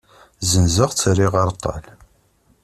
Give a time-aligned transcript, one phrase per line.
[0.43, 1.83] Zzenzeɣ-tt, rriɣ areṭṭal.